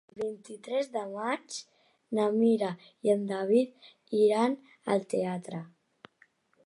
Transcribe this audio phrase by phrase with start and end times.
[0.11, 1.57] El vint-i-tres de maig
[2.19, 2.69] na Mira
[3.09, 3.93] i en David
[4.23, 4.57] iran
[4.95, 5.61] al teatre.